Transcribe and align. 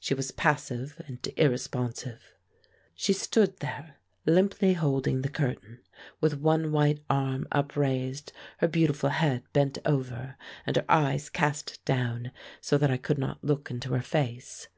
She 0.00 0.14
was 0.14 0.30
passive 0.30 0.98
and 1.06 1.18
irresponsive. 1.36 2.32
She 2.94 3.12
stood 3.12 3.58
there, 3.58 3.96
limply 4.24 4.72
holding 4.72 5.20
the 5.20 5.28
curtain, 5.28 5.80
with 6.22 6.38
one 6.40 6.72
white 6.72 7.02
arm 7.10 7.46
upraised, 7.52 8.32
her 8.60 8.68
beautiful 8.68 9.10
head 9.10 9.42
bent 9.52 9.76
over 9.84 10.36
and 10.64 10.76
her 10.76 10.86
eyes 10.88 11.28
cast 11.28 11.84
down 11.84 12.30
so 12.62 12.78
that 12.78 12.90
I 12.90 12.96
could 12.96 13.18
not 13.18 13.44
look 13.44 13.70
into 13.70 13.92
her 13.92 14.00
face. 14.00 14.68